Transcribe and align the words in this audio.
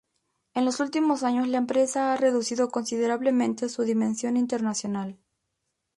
En 0.55 0.65
los 0.65 0.79
últimos 0.79 1.21
años 1.21 1.47
la 1.47 1.59
empresa 1.59 2.11
ha 2.11 2.17
reducido 2.17 2.69
considerablemente 2.71 3.69
su 3.69 3.83
dimensión 3.83 4.35
internacional. 4.35 5.19